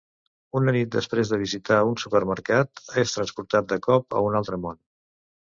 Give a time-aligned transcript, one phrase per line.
[0.59, 4.83] Una nit, després de visitar un supermercat, és transportat de cop a un altre món.